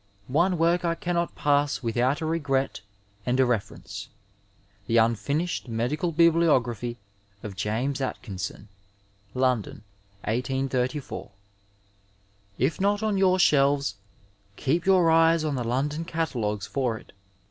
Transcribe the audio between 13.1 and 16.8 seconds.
your shelves, keep your eyes on the London catalogues